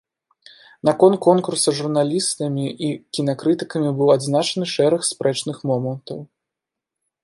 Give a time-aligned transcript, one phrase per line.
[0.87, 6.17] На конт конкурса журналістамі і кінакрытыкамі быў адзначаны шэраг спрэчных момантаў.